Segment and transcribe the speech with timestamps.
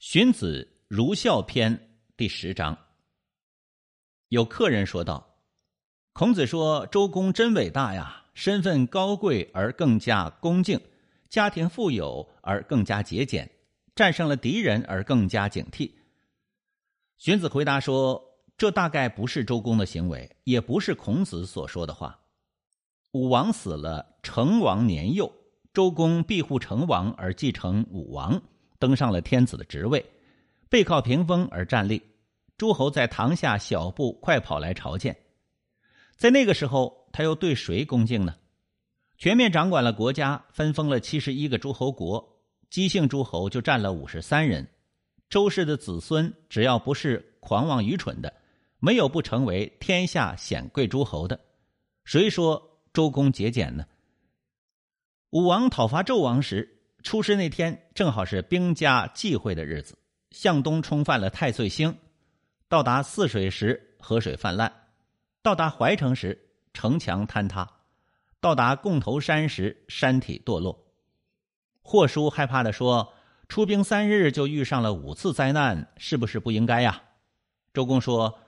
[0.00, 1.76] 荀子《儒孝篇》
[2.16, 2.74] 第十章，
[4.28, 5.36] 有客人说道
[6.14, 10.80] ：“孔子说周公真伟大呀，身份高贵而更加恭敬，
[11.28, 13.50] 家庭富有而更加节俭，
[13.94, 15.92] 战胜了敌人而更加警惕。”
[17.18, 18.24] 荀子回答说
[18.56, 22.18] ：“这大概不是周公的行为，也不是孔子所说的话。
[23.12, 25.30] 武王死了，成王年幼，
[25.74, 28.42] 周公庇护成王而继承武王。”
[28.80, 30.04] 登上了天子的职位，
[30.68, 32.02] 背靠屏风而站立，
[32.56, 35.16] 诸侯在堂下小步快跑来朝见。
[36.16, 38.34] 在那个时候，他又对谁恭敬呢？
[39.18, 42.40] 全面掌管了国家，分封了七十一个诸侯国，
[42.70, 44.66] 姬姓诸侯就占了五十三人。
[45.28, 48.32] 周氏的子孙只要不是狂妄愚蠢的，
[48.78, 51.38] 没有不成为天下显贵诸侯的。
[52.04, 53.84] 谁说周公节俭呢？
[55.30, 56.78] 武王讨伐纣王时。
[57.02, 59.96] 出师那天正好是兵家忌讳的日子，
[60.30, 61.96] 向东冲犯了太岁星，
[62.68, 64.72] 到达泗水时河水泛滥，
[65.42, 66.38] 到达怀城时
[66.72, 67.68] 城墙坍塌，
[68.40, 70.86] 到达贡头山时山体堕落。
[71.82, 73.14] 霍叔害怕的说
[73.48, 77.02] ：“出兵三日就遇上了五次灾难，是不是不应该呀？”
[77.74, 78.38] 周公说：“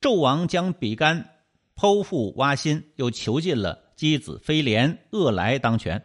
[0.00, 1.30] 纣王将比干
[1.74, 6.04] 剖腹挖心，又囚禁了箕子飞廉、恶来当权。”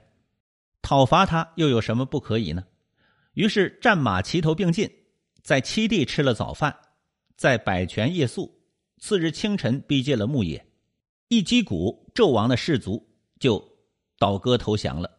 [0.82, 2.64] 讨伐他又有什么不可以呢？
[3.34, 4.90] 于是战马齐头并进，
[5.44, 6.76] 在七地吃了早饭，
[7.36, 8.60] 在百泉夜宿。
[9.02, 10.66] 次日清晨逼近了牧野，
[11.30, 13.08] 一击鼓，纣王的士卒
[13.40, 13.64] 就
[14.18, 15.10] 倒戈投降了。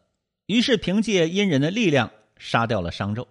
[0.44, 3.26] 于是凭借殷人的力量杀掉了商纣。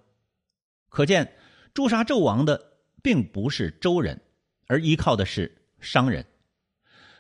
[0.88, 1.36] 可见
[1.76, 4.20] 诛杀纣王的并不是周人，
[4.66, 6.26] 而依靠的是商人。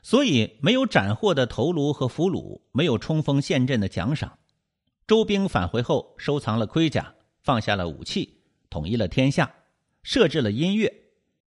[0.02, 4.40] 所以没有斩获的头颅和俘虏，没有冲锋陷阵的奖赏。
[5.10, 8.32] 周兵返回后，收藏了盔甲，放下了武器，
[8.70, 9.52] 统一了天下，
[10.04, 10.94] 设置了音乐，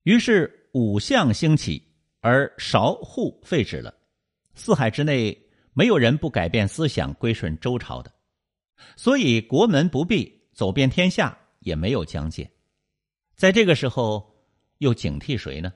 [0.05, 1.79] 于是武相兴起，
[2.21, 3.93] 而韶户废止了。
[4.55, 5.39] 四海之内，
[5.73, 8.11] 没有人不改变思想，归顺周朝的。
[8.95, 12.49] 所以国门不闭，走遍天下也没有疆界。
[13.35, 14.35] 在这个时候，
[14.79, 15.71] 又警惕谁呢？